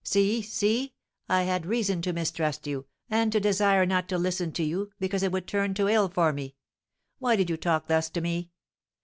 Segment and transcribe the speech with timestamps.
[0.03, 0.95] "See, see!
[1.29, 5.21] I had reason to mistrust you, and to desire not to listen to you, because
[5.21, 6.55] it would turn to ill for me!
[7.19, 8.49] Why did you talk thus to me?